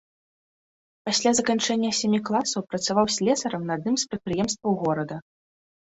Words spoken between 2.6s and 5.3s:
працаваў слесарам на адным з прадпрыемстваў горада.